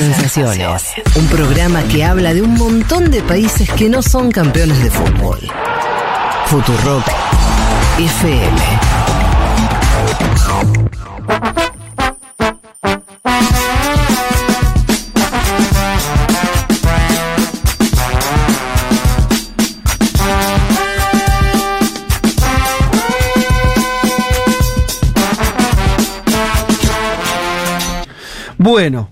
[0.00, 0.82] sensaciones.
[1.14, 5.38] Un programa que habla de un montón de países que no son campeones de fútbol.
[6.46, 7.04] Futurock
[7.98, 8.60] FM.
[28.62, 29.10] Bueno,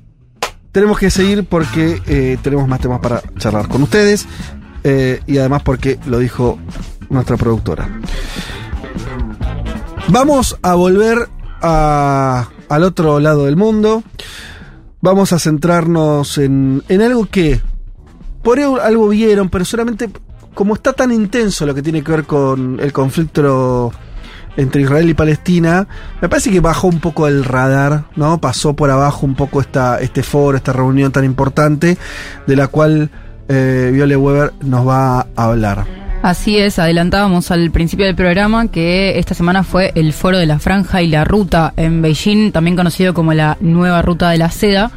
[0.73, 4.27] tenemos que seguir porque eh, tenemos más temas para charlar con ustedes
[4.85, 6.59] eh, y además porque lo dijo
[7.11, 7.89] nuestra productora.
[10.09, 11.29] Vamos a volver
[11.61, 14.03] a- al otro lado del mundo.
[15.01, 17.61] Vamos a centrarnos en, en algo que
[18.43, 20.11] por algo vieron, pero solamente
[20.55, 23.93] como está tan intenso lo que tiene que ver con el conflicto
[24.59, 25.87] entre Israel y Palestina,
[26.21, 28.41] me parece que bajó un poco el radar, ¿no?
[28.41, 31.97] Pasó por abajo un poco esta, este foro, esta reunión tan importante,
[32.47, 33.09] de la cual
[33.49, 35.87] eh, Viole Weber nos va a hablar.
[36.23, 40.59] Así es, adelantábamos al principio del programa que esta semana fue el Foro de la
[40.59, 44.91] Franja y la Ruta en Beijing, también conocido como la Nueva Ruta de la Seda.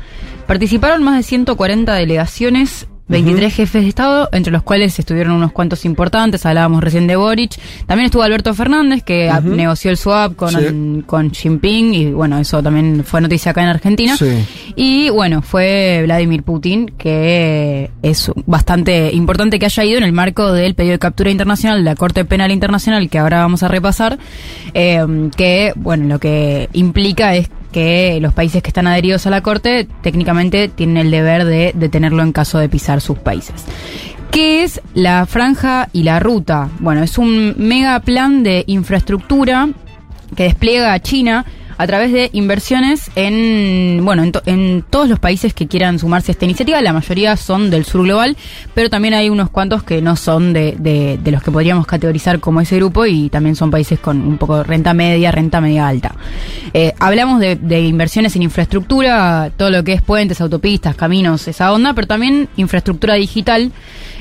[0.48, 5.86] Participaron más de 140 delegaciones, 23 jefes de Estado, entre los cuales estuvieron unos cuantos
[5.86, 7.60] importantes, hablábamos recién de Boric.
[7.86, 11.04] También estuvo Alberto Fernández, que negoció el swap con, Sí.
[11.06, 14.16] con Xi Jinping, y bueno, eso también fue noticia acá en Argentina.
[14.18, 14.46] Sí.
[14.76, 20.54] Y bueno, fue Vladimir Putin, que es bastante importante que haya ido en el marco
[20.54, 24.18] del pedido de captura internacional de la Corte Penal Internacional, que ahora vamos a repasar,
[24.74, 29.42] eh, que bueno, lo que implica es que los países que están adheridos a la
[29.42, 33.66] Corte técnicamente tienen el deber de detenerlo en caso de pisar sus países.
[34.32, 36.70] ¿Qué es la franja y la ruta?
[36.80, 39.70] Bueno, es un mega plan de infraestructura
[40.36, 41.46] que despliega China
[41.82, 46.32] a través de inversiones en bueno en, to- en todos los países que quieran sumarse
[46.32, 46.82] a esta iniciativa.
[46.82, 48.38] La mayoría son del sur global,
[48.74, 52.40] pero también hay unos cuantos que no son de, de- de los que podríamos categorizar
[52.40, 55.88] como ese grupo y también son países con un poco de renta media, renta media
[55.88, 56.16] alta.
[56.74, 61.74] Eh, hablamos de, de inversiones en infraestructura, todo lo que es puentes, autopistas, caminos, esa
[61.74, 63.72] onda, pero también infraestructura digital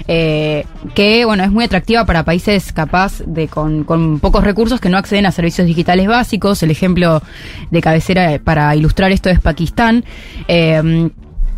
[0.08, 0.64] eh,
[0.94, 4.96] que bueno es muy atractiva para países capaz de con, con pocos recursos que no
[4.98, 6.62] acceden a servicios digitales básicos.
[6.62, 7.22] El ejemplo
[7.70, 10.04] de cabecera para ilustrar esto es Pakistán.
[10.48, 11.10] Eh,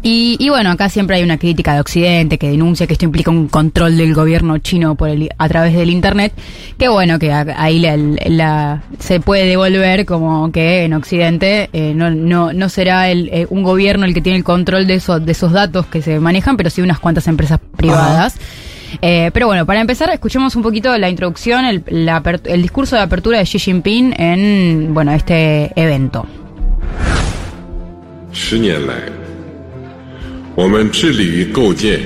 [0.04, 3.30] y, y bueno, acá siempre hay una crítica de Occidente que denuncia que esto implica
[3.30, 6.32] un control del gobierno chino por el, a través del Internet.
[6.76, 7.96] Que bueno, que ahí la,
[8.26, 13.46] la- se puede devolver como que en Occidente eh, no, no, no será el, eh,
[13.48, 16.56] un gobierno el que tiene el control de, eso, de esos datos que se manejan,
[16.56, 18.34] pero sí unas cuantas empresas privadas.
[19.01, 22.95] Eh, pero bueno, para empezar, escuchemos un poquito la introducción, el, la apert- el discurso
[22.95, 26.25] de apertura de Xi Jinping en bueno este evento.
[28.31, 28.93] 十年来，
[30.55, 31.99] 我们致力于构建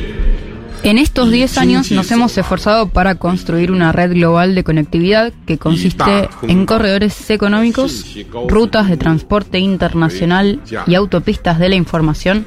[0.82, 5.58] en estos 10 años nos hemos esforzado para construir una red global de conectividad que
[5.58, 8.04] consiste en corredores económicos,
[8.46, 12.46] rutas de transporte internacional y autopistas de la información,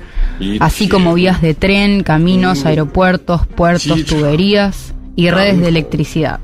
[0.60, 6.40] así como vías de tren, caminos, aeropuertos, puertos, tuberías y redes de electricidad,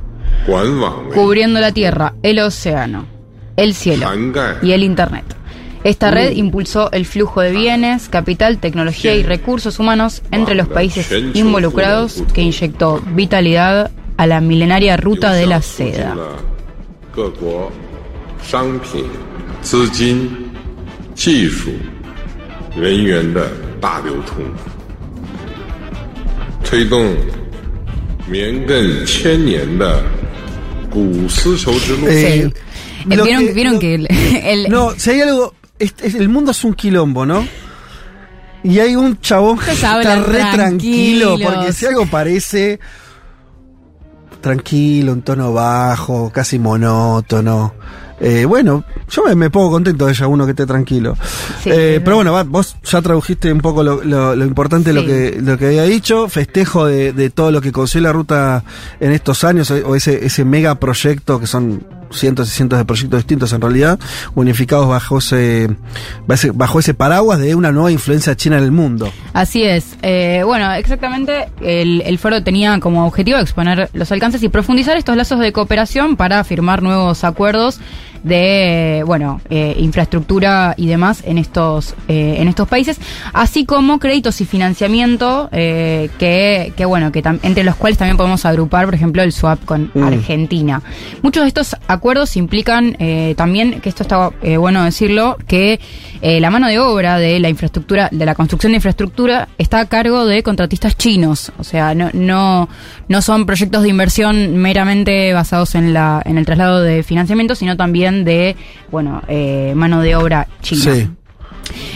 [1.13, 3.06] cubriendo la tierra, el océano,
[3.56, 4.09] el cielo
[4.62, 5.25] y el Internet.
[5.85, 11.07] Esta red impulsó el flujo de bienes, capital, tecnología y recursos humanos entre los países
[11.35, 16.16] involucrados que inyectó vitalidad a la milenaria ruta de la seda.
[32.07, 32.50] Eh,
[33.06, 37.46] ¿Vieron, que, no, si hay algo el mundo es un quilombo, ¿no?
[38.63, 42.80] Y hay un chabón que está re tranquilo, porque si algo parece
[44.41, 47.74] tranquilo, un tono bajo, casi monótono.
[48.19, 51.18] eh, bueno, yo me, me pongo contento de ella, uno que esté tranquilo.
[51.63, 55.01] Sí, Eh, pero bueno, va, vos ya tradujiste un poco lo, lo- lo importante lo
[55.01, 55.07] Sí.
[55.07, 58.63] que, lo que había dicho, festejo de, de todo lo que consiguió la ruta
[59.01, 61.86] en estos años, o o ese, ese mega proyecto que son
[62.17, 64.00] cientos y cientos de proyectos distintos en realidad,
[64.35, 65.69] unificados bajo ese,
[66.53, 69.12] bajo ese paraguas de una nueva influencia china en el mundo.
[69.33, 69.97] Así es.
[70.01, 75.15] Eh, bueno, exactamente, el, el foro tenía como objetivo exponer los alcances y profundizar estos
[75.15, 77.79] lazos de cooperación para firmar nuevos acuerdos
[78.25, 83.00] de, bueno, eh, infraestructura y demás en estos, eh, en estos países,
[83.33, 88.45] así como créditos y financiamiento eh, que, que, bueno, que entre los cuales también podemos
[88.45, 90.04] agrupar, por ejemplo, el swap con Mm.
[90.04, 90.81] Argentina.
[91.22, 95.80] Muchos de estos acuerdos implican eh, también, que esto está eh, bueno decirlo, que
[96.21, 99.86] eh, la mano de obra de la infraestructura, de la construcción de infraestructura, está a
[99.86, 101.51] cargo de contratistas chinos.
[101.57, 102.69] O sea, no, no,
[103.07, 107.78] no son proyectos de inversión meramente basados en la, en el traslado de financiamiento, sino
[107.78, 108.56] también de,
[108.91, 110.94] bueno, eh, mano de obra china.
[110.94, 111.07] Sí.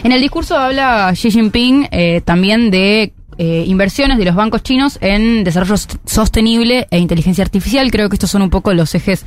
[0.03, 4.97] En el discurso habla Xi Jinping eh, también de eh, inversiones de los bancos chinos
[5.01, 7.89] en desarrollo sost- sostenible e inteligencia artificial.
[7.91, 9.25] Creo que estos son un poco los ejes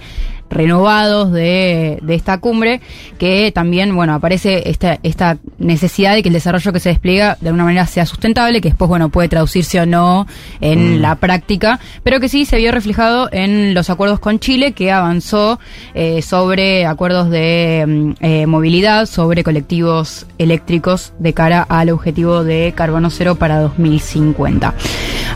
[0.51, 2.81] renovados de, de esta cumbre,
[3.19, 7.49] que también, bueno, aparece esta, esta necesidad de que el desarrollo que se despliega de
[7.49, 10.27] alguna manera sea sustentable, que después, bueno, puede traducirse o no
[10.61, 14.93] en la práctica, pero que sí se vio reflejado en los acuerdos con Chile, que
[14.93, 15.59] avanzó
[15.95, 22.73] eh, sobre acuerdos de mm, eh, movilidad, sobre colectivos eléctricos de cara al objetivo de
[22.77, 24.75] carbono cero para 2050.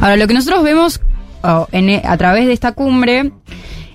[0.00, 1.00] Ahora, lo que nosotros vemos
[1.42, 3.32] oh, en, a través de esta cumbre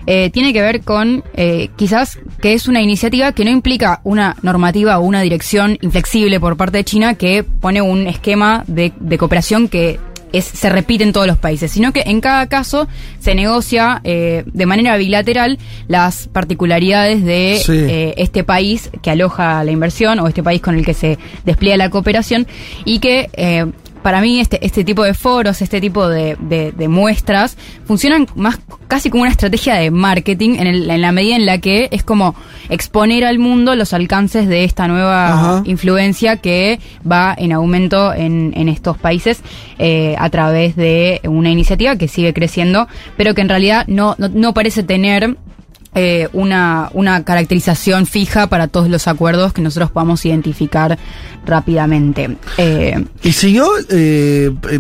[0.07, 4.36] eh, tiene que ver con eh, quizás que es una iniciativa que no implica una
[4.42, 9.18] normativa o una dirección inflexible por parte de China que pone un esquema de, de
[9.18, 10.00] cooperación que
[10.33, 12.88] es, se repite en todos los países, sino que en cada caso
[13.19, 15.59] se negocia eh, de manera bilateral
[15.89, 17.74] las particularidades de Sí.
[17.74, 21.75] eh, este país que aloja la inversión o este país con el que se despliega
[21.75, 22.48] la cooperación
[22.86, 23.65] y que eh,
[24.01, 28.59] para mí este, este tipo de foros, este tipo de, de- de muestras funcionan más
[28.88, 32.03] casi como una estrategia de marketing en, el- en la medida en la que es
[32.03, 32.36] como
[32.69, 35.63] exponer al mundo los alcances de esta nueva Ajá.
[35.65, 39.42] influencia que va en aumento en, en estos países
[39.80, 42.88] eh, a través de una iniciativa que sigue creciendo,
[43.18, 45.36] pero que en realidad no, no, no parece tener
[45.93, 50.97] eh, una, una caracterización fija para todos los acuerdos que nosotros podamos identificar
[51.45, 52.38] rápidamente.
[52.57, 54.79] Eh, Y siguió eh, eh,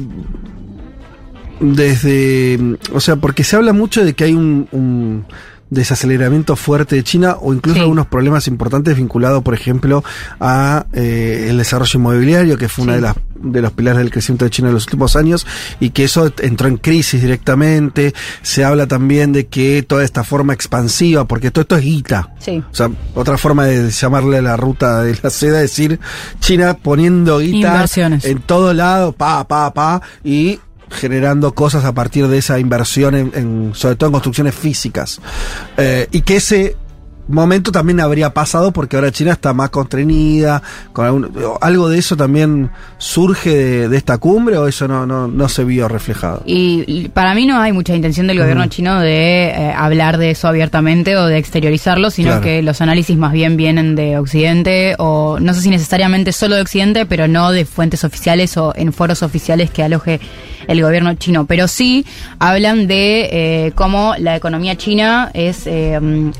[1.59, 5.25] desde, o sea, porque se habla mucho de que hay un, un
[5.71, 7.81] desaceleramiento fuerte de China o incluso Sí.
[7.81, 10.03] algunos problemas importantes vinculados, por ejemplo,
[10.39, 12.97] a eh, el desarrollo inmobiliario, que fue una Sí.
[12.97, 15.47] de las de los pilares del crecimiento de China en los últimos años
[15.79, 18.13] y que eso entró en crisis directamente.
[18.43, 22.29] Se habla también de que toda esta forma expansiva, porque todo esto es guita.
[22.37, 22.63] sí.
[22.71, 25.99] O sea, otra forma de llamarle la ruta de la seda es decir,
[26.39, 27.83] China poniendo guita
[28.23, 30.59] en todo lado, pa, pa, pa, y
[30.91, 35.19] generando cosas a partir de esa inversión, en, sobre todo en construcciones físicas.
[35.77, 36.75] Eh, y que ese
[37.27, 40.61] momento también habría pasado porque ahora China está más constreñida,
[40.93, 41.31] con algún-
[41.61, 45.63] algo de eso también surge de, de esta cumbre o eso no, no, no se
[45.63, 46.43] vio reflejado.
[46.45, 50.31] Y y para mí no hay mucha intención del gobierno chino de eh, hablar de
[50.31, 52.41] eso abiertamente o de exteriorizarlo, sino Claro.
[52.43, 56.61] que los análisis más bien vienen de Occidente o no sé si necesariamente solo de
[56.61, 60.19] Occidente, pero no de fuentes oficiales o en foros oficiales que aloje
[60.67, 61.45] el gobierno chino.
[61.45, 62.05] Pero sí
[62.39, 63.29] hablan de
[63.67, 66.31] eh, cómo la economía china es eh, mm,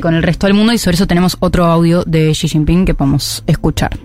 [0.00, 2.94] con el resto del mundo y sobre eso tenemos otro audio de Xi Jinping que
[2.94, 3.98] podemos escuchar.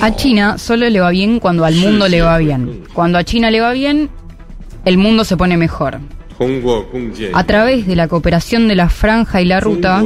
[0.00, 2.84] A China solo le va bien cuando al mundo le va bien.
[2.92, 4.08] Cuando a China le va bien,
[4.84, 5.98] el mundo se pone mejor.
[7.34, 10.02] A través de la cooperación de la franja y la ruta,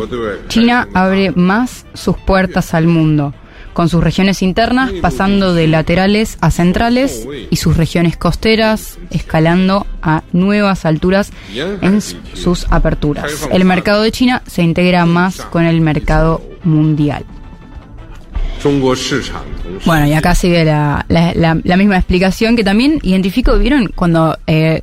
[0.49, 3.35] China abre más sus puertas al mundo
[3.77, 10.23] con sus regiones internas, pasando de laterales a centrales y sus regiones costeras, escalando a
[10.33, 11.31] nuevas alturas
[11.83, 13.47] en sus aperturas.
[13.53, 17.27] El mercado de China se integra más con el mercado mundial.
[19.85, 23.93] Bueno, y acá sigue la, la, misma explicación que también identifico, ¿vieron?
[23.95, 24.81] Cuando eh,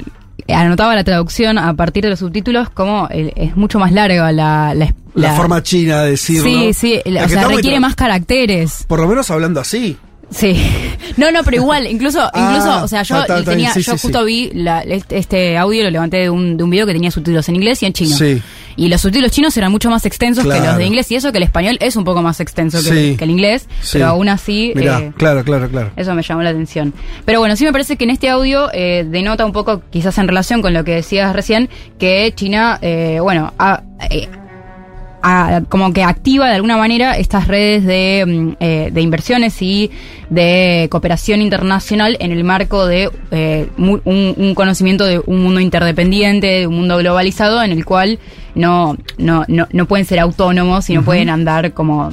[0.48, 4.74] anotaba la traducción a partir de los subtítulos, como eh, es mucho más larga la...
[4.74, 6.44] la, La, la- forma china de decirlo.
[6.44, 8.86] Sí, sí, o sea, requiere más caracteres.
[8.88, 9.98] Por lo menos hablando así.
[10.30, 10.56] Sí.
[11.16, 14.20] No, no, pero igual, incluso, Ah, incluso, o sea, yo tenía, sí, yo sí, justo
[14.22, 14.26] sí.
[14.26, 17.48] vi la- este, este audio, lo levanté de un, de un video que tenía subtítulos
[17.50, 18.16] en inglés y en chino.
[18.18, 18.42] Sí.
[18.76, 21.38] Y los subtítulos chinos eran mucho más extensos que los de inglés, y eso que
[21.38, 23.16] el español es un poco más extenso que, Sí.
[23.18, 23.94] que el inglés, Sí.
[23.94, 24.74] pero aún así.
[24.76, 25.92] Mirá, eh, claro, claro, claro.
[25.96, 26.94] eso me llamó la atención.
[27.26, 30.28] Pero bueno, sí me parece que en este audio eh, denota un poco, quizás en
[30.28, 34.28] relación con lo que decías recién, que China, eh, bueno, ha- eh,
[35.70, 39.90] como que activa de alguna manera estas redes de, mm, eh, de inversiones y
[40.30, 46.48] de cooperación internacional en el marco de eh, un, un conocimiento de un mundo interdependiente,
[46.48, 48.20] de un mundo globalizado en el cual
[48.56, 52.12] no, no, no, no pueden ser autónomos y no pueden andar como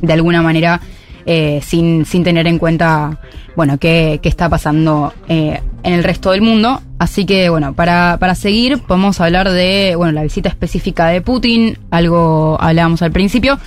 [0.00, 0.80] de alguna manera
[1.26, 3.18] eh, sin, sin tener en cuenta
[3.54, 6.80] bueno, qué, qué está pasando eh, en el resto del mundo.
[6.98, 11.76] Así que, bueno, para, para seguir, podemos hablar de, bueno, la visita específica de Putin,
[11.90, 13.58] algo hablábamos al principio,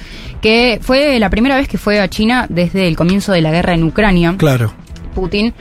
[0.41, 3.74] que fue la primera vez que fue a China desde el comienzo de la guerra
[3.74, 4.36] en Ucrania.
[4.38, 4.72] Claro.
[5.13, 5.53] Putin,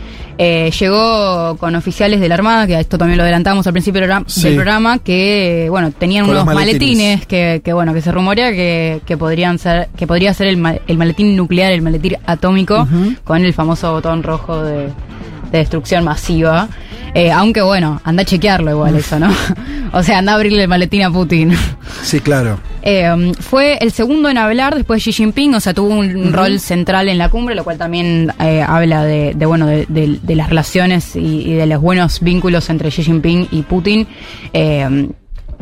[0.43, 4.09] eh, llegó con oficiales de la Armada, que esto también lo adelantamos al principio del
[4.09, 4.43] programa, Sí.
[4.45, 7.27] del programa, que bueno, tenían Con unos maletines, maletines.
[7.27, 10.77] que, que, bueno, que se rumorea que, que podrían ser, que podría ser el, ma-
[10.87, 12.89] el maletín nuclear, el maletín atómico,
[13.23, 16.69] con el famoso botón rojo de, de destrucción masiva.
[17.13, 19.29] Eh, aunque bueno, anda a chequearlo igual eso, ¿no?
[19.93, 21.53] o sea, anda a abrirle el maletín a Putin.
[22.03, 22.59] Sí, claro.
[22.83, 26.59] Eh, fue el segundo en hablar después de Xi Jinping, o sea, tuvo un rol
[26.61, 30.35] central en la cumbre, lo cual también eh, habla de, de, bueno, de, de- de
[30.37, 34.07] las relaciones y, y de los buenos vínculos entre Xi Jinping y Putin.
[34.53, 35.09] Eh,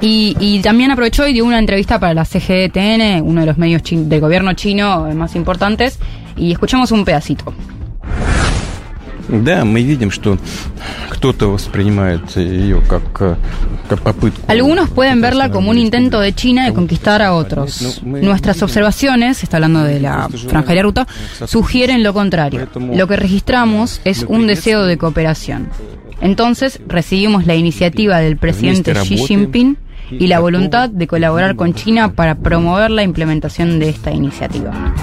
[0.00, 3.82] y, y también aprovechó y dio una entrevista para la CGTN, uno de los medios
[3.84, 5.98] del gobierno chino eh, más importantes,
[6.36, 7.52] y escuchamos un pedacito.
[9.29, 10.37] Да, мы видим, что
[11.09, 13.35] кто-то воспринимает ее как, э,
[13.87, 14.41] как попытку.
[14.47, 18.01] Algunos pueden verla como un intento de China de conquistar a otros.
[18.03, 21.07] Nuestras observaciones, está hablando de la franja de la ruta,
[21.45, 22.67] sugieren lo contrario.
[22.93, 25.69] Lo que registramos es un deseo de cooperación.
[26.21, 29.77] Entonces recibimos la iniciativa del presidente Xi Jinping
[30.11, 34.93] y la voluntad de colaborar con China para promover la implementación de esta iniciativa.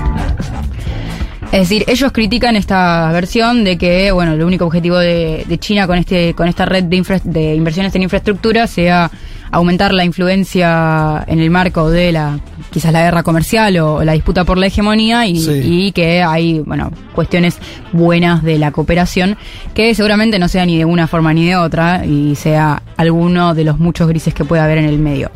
[1.55, 5.87] Es decir, ellos critican esta versión de que, bueno, el único objetivo de, de China
[5.87, 9.09] con este con esta red de, infra- de inversiones en infraestructura sea
[9.51, 12.39] aumentar la influencia en el marco de la
[12.71, 15.61] quizás la guerra comercial o, la disputa por la hegemonía y, Sí.
[15.63, 17.57] y que hay, bueno, cuestiones
[17.93, 19.37] buenas de la cooperación
[19.73, 23.63] que seguramente no sea ni de una forma ni de otra y sea alguno de
[23.63, 25.31] los muchos grises que puede haber en el medio.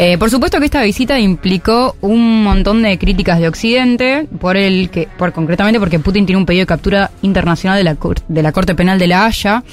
[0.00, 4.90] Eh, por supuesto que esta visita implicó un montón de críticas de Occidente, por el
[4.90, 7.96] que, por concretamente porque Putin tiene un pedido de captura internacional de la,
[8.28, 9.64] de la Corte Penal de la Haya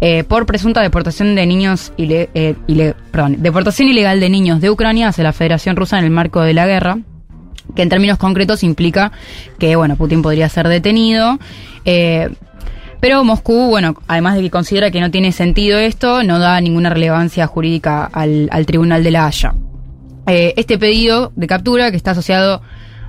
[0.00, 4.70] eh, por presunta deportación de niños ile- eh, ile- perdón, deportación ilegal de niños de
[4.70, 6.98] Ucrania hacia la Federación Rusa en el marco de la guerra
[7.74, 9.12] que en términos concretos implica
[9.58, 11.38] que bueno Putin podría ser detenido
[11.84, 12.30] eh,
[12.98, 16.88] pero Moscú, bueno, además de que considera que no tiene sentido esto, no da ninguna
[16.88, 19.54] relevancia jurídica al Tribunal de la Haya.
[20.26, 22.60] Eh, este pedido de captura, que está asociado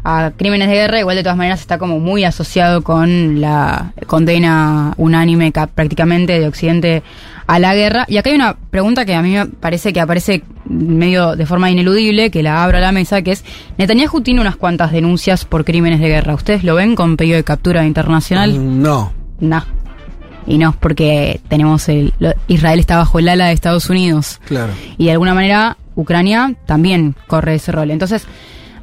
[0.03, 4.93] a crímenes de guerra, igual de todas maneras está como muy asociado con la condena
[4.97, 7.03] unánime ca- prácticamente de Occidente
[7.47, 8.05] a la guerra.
[8.07, 11.69] Y acá hay una pregunta que a mí me parece que aparece medio de forma
[11.71, 13.43] ineludible, que la abro a la mesa, que es,
[13.77, 16.35] Netanyahu tiene unas cuantas denuncias por crímenes de guerra.
[16.35, 18.81] ¿Ustedes lo ven con pedido de captura internacional?
[18.81, 19.11] No.
[19.39, 19.65] No.
[20.45, 22.13] Y no, porque tenemos el.
[22.47, 24.39] Israel está bajo el ala de Estados Unidos.
[24.45, 24.71] Claro.
[24.97, 27.91] Y de alguna manera, Ucrania también corre ese rol.
[27.91, 28.25] Entonces,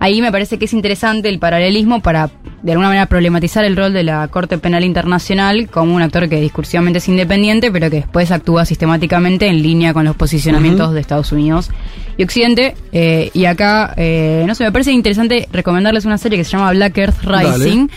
[0.00, 2.28] ahí me parece que es interesante el paralelismo para,
[2.62, 6.40] de alguna manera, problematizar el rol de la Corte Penal Internacional como un actor que
[6.40, 11.33] discursivamente es independiente, pero que después actúa sistemáticamente en línea con los posicionamientos de Estados
[11.33, 11.71] Unidos
[12.16, 12.75] y Occidente.
[12.92, 16.73] Eh, y acá, eh, no sé, me parece interesante recomendarles una serie que se llama
[16.73, 17.88] Black Earth Dale.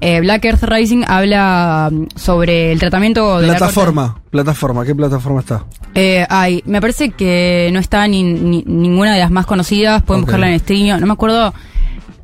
[0.00, 4.20] Eh, Black Earth Rising habla mm, sobre el tratamiento de la Plataforma.
[4.30, 4.84] Plataforma.
[4.84, 5.64] ¿Qué plataforma está?
[5.94, 10.02] eh, ay, me parece que no está ni, ni- ninguna de las más conocidas.
[10.02, 10.92] Pueden buscarla en streaming.
[11.00, 11.52] No me acuerdo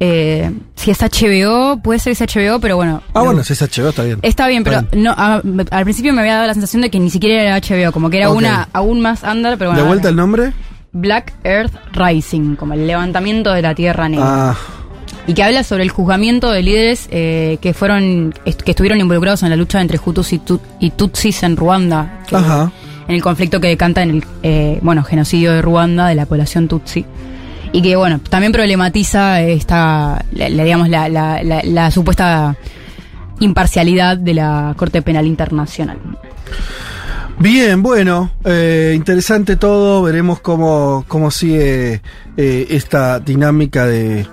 [0.00, 1.78] eh, si es HBO.
[1.82, 3.02] Puede ser es HBO, pero bueno.
[3.14, 4.18] Ah, bueno, si es HBO, está bien.
[4.22, 5.02] Está bien, pero Bien.
[5.04, 7.92] no, a- al principio me había dado la sensación de que ni siquiera era HBO,
[7.92, 9.82] como que era una aún más under, pero bueno.
[9.82, 10.52] ¿De vuelta el nombre?
[10.92, 14.50] Black Earth Rising, como el levantamiento de la Tierra Negra.
[14.52, 14.56] Ah,
[15.28, 19.42] Y que habla sobre el juzgamiento de líderes eh, que fueron est- que estuvieron involucrados
[19.42, 22.20] en la lucha entre Hutus y, Tut- y Tutsis en Ruanda.
[22.28, 22.70] que- Ajá.
[23.08, 26.68] En el conflicto que decanta en el eh, bueno genocidio de Ruanda de la población
[26.68, 27.04] Tutsi.
[27.72, 32.56] Y que bueno, también problematiza esta, la, la, digamos, la, la, supuesta
[33.40, 35.98] imparcialidad de la Corte Penal Internacional.
[37.38, 40.02] Bien, bueno, eh, interesante todo.
[40.02, 42.00] Veremos cómo, cómo sigue
[42.36, 44.26] eh, esta dinámica de,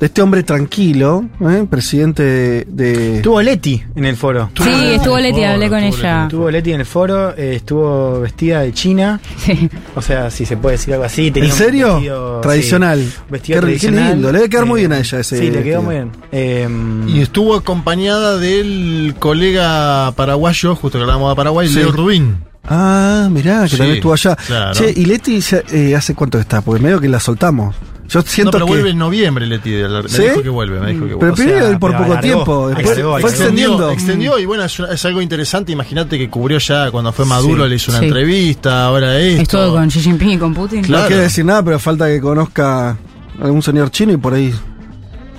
[0.00, 1.66] de este hombre tranquilo, ¿eh?
[1.68, 2.64] presidente de.
[2.68, 4.50] de- Estuvo Leti en el foro.
[4.56, 6.22] Sí, estuvo Leti, hablé con ella.
[6.22, 9.20] Estuvo Leti en el foro, eh, estuvo vestida de China.
[9.36, 9.68] Sí.
[9.94, 11.30] O sea, si se puede decir algo así.
[11.30, 11.94] tenía ¿En un serio?
[11.94, 12.98] vestido, Tradicional.
[13.00, 14.12] sí, vestido Qué- qué tradicional.
[14.14, 16.10] lindo, le debe quedar muy Eh, bien a ella ese Sí, le quedó muy bien.
[16.32, 16.68] Eh,
[17.08, 21.74] Y estuvo acompañada del colega paraguayo, justo que hablábamos de Paraguay, Sí.
[21.74, 22.38] Leo Rubín.
[22.64, 24.36] Ah, mirá, que Sí, también estuvo allá.
[24.36, 24.72] claro.
[24.74, 26.60] Che, ¿y Leti ya, eh, hace cuánto está?
[26.62, 27.74] Porque medio que la soltamos.
[28.10, 28.72] Yo siento no, pero que.
[28.72, 29.70] vuelve en noviembre, Leti.
[29.70, 30.22] Me ¿Sí?
[30.22, 31.34] dijo que vuelve, me dijo que Pero vuelve.
[31.36, 33.90] primero sea, él por pero poco alargó, tiempo, después alargó, fue extendió, extendiendo.
[33.92, 35.72] extendió y bueno, es, es algo interesante.
[35.72, 37.70] Imagínate que cubrió ya cuando fue Maduro, Sí.
[37.70, 38.06] le hizo una Sí.
[38.06, 39.42] entrevista, ahora esto.
[39.42, 40.82] Estuvo con Xi Jinping y con Putin.
[40.82, 41.02] Claro.
[41.04, 42.96] No quiere decir nada, pero falta que conozca
[43.40, 44.52] algún señor chino y por ahí.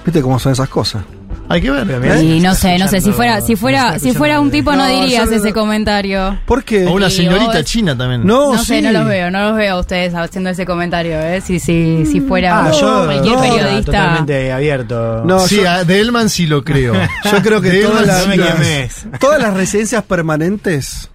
[0.05, 1.03] ¿Viste cómo son esas cosas?
[1.51, 1.85] Hay que ver.
[1.85, 4.71] Pero mirá, Y no sé, no sé, si fuera, si fuera, si fuera un tipo
[4.73, 6.39] no, yo dirías no- ese comentario.
[6.45, 6.85] ¿Por qué?
[6.87, 8.25] O una señorita vos- china también.
[8.25, 11.41] No, No sé, no los veo, no los veo a ustedes haciendo ese comentario, ¿eh?
[11.41, 13.83] Si, si, si fuera Ah, yo cualquier no, periodista.
[13.91, 15.23] totalmente abierto.
[15.25, 16.93] No, sí, yo- a- de Elman sí lo creo.
[17.31, 21.09] Yo creo que De todas las, sí todas las residencias permanentes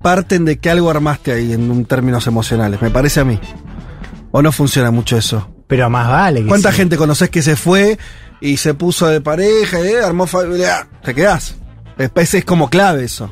[0.00, 3.38] parten de que algo armaste ahí en un términos emocionales, me parece a mí.
[4.32, 5.48] ¿O no funciona mucho eso?
[5.66, 6.76] Pero más vale que ¿Cuánta sí.
[6.78, 7.98] gente conoces que se fue
[8.44, 10.86] y se puso de pareja, eh, armó familia?
[11.02, 11.56] Te quedás.
[11.96, 13.30] Es, es como clave eso.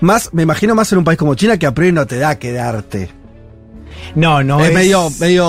[0.00, 2.38] Más, me imagino más en un país como China que a priori no te da
[2.38, 3.10] quedarte.
[4.14, 5.44] No, no es, es, medio, medio.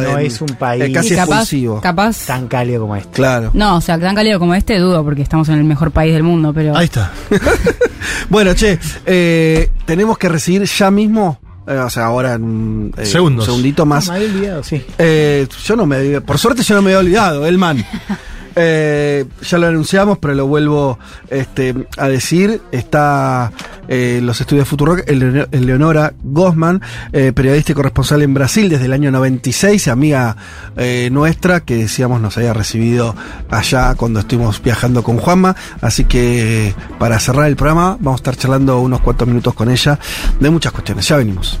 [0.00, 1.80] no eh, es un país eh, casi capaz, expulsivo.
[1.80, 2.24] capaz.
[2.26, 3.10] tan cálido como este.
[3.10, 3.50] Claro.
[3.52, 6.22] No, o sea, tan cálido como este dudo, porque estamos en el mejor país del
[6.22, 6.76] mundo, pero.
[6.76, 7.12] Ahí está.
[8.28, 13.48] Bueno, che, eh, tenemos que recibir ya mismo, eh, o sea, ahora en eh, Segundos.
[13.48, 14.08] un segundito más.
[14.08, 14.84] me había olvidado, sí.
[14.98, 17.84] Eh, yo no me, por suerte yo no me he olvidado, el man.
[18.58, 20.98] Eh, ya lo anunciamos, pero lo vuelvo
[21.28, 22.62] este, a decir.
[22.72, 23.52] Está
[23.86, 26.80] eh, los estudios Futurock Ele- Eleonora Gosman,
[27.12, 30.36] eh, periodista y corresponsal en Brasil desde el año 96, amiga
[30.76, 33.14] eh, nuestra que decíamos nos había recibido
[33.50, 35.54] allá cuando estuvimos viajando con Juanma.
[35.82, 39.98] Así que para cerrar el programa vamos a estar charlando unos cuantos minutos con ella
[40.40, 41.06] de muchas cuestiones.
[41.06, 41.60] Ya venimos.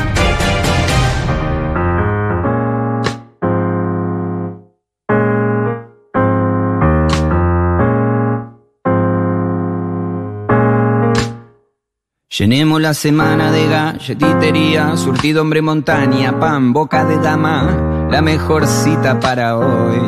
[12.37, 19.19] Llenemos la semana de galletitería, surtido hombre montaña, pan, boca de dama, la mejor cita
[19.19, 19.99] para hoy.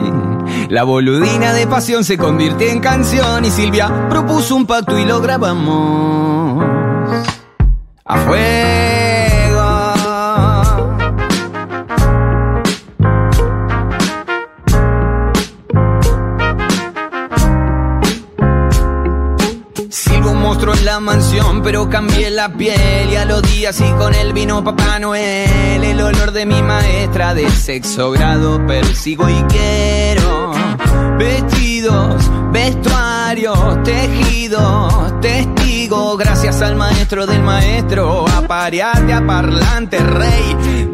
[0.69, 5.19] La boludina de pasión se convirtió en canción y Silvia propuso un pacto y lo
[5.19, 6.63] grabamos.
[8.05, 8.17] A
[21.03, 25.83] mansión, pero cambié la piel y a los días y con él vino Papá Noel.
[25.83, 30.53] El olor de mi maestra de sexo grado persigo y quiero
[31.17, 36.17] vestidos, vestuarios, tejidos, testigos.
[36.17, 40.91] Gracias al maestro del maestro, apareate a parlante rey,